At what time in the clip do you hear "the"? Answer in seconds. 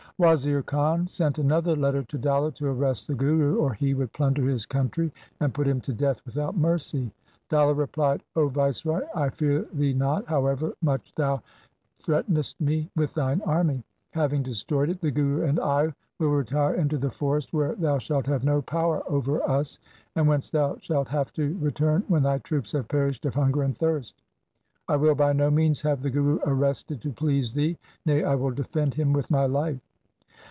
3.07-3.15, 15.01-15.09, 16.99-17.09, 26.03-26.11